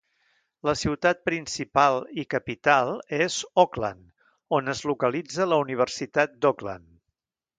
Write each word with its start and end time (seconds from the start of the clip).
La 0.67 0.73
ciutat 0.83 1.19
principal 1.29 1.97
i 2.21 2.23
capital 2.33 2.89
és 3.27 3.37
Auckland, 3.65 4.01
on 4.61 4.73
es 4.75 4.83
localitza 4.93 5.49
la 5.53 5.63
Universitat 5.67 6.37
d'Auckland. 6.47 6.89